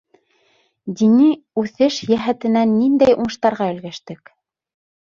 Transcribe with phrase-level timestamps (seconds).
[1.01, 1.27] Дини
[1.63, 4.39] үҫеш йәһәтенән ниндәй уңыштарға өлгәштек?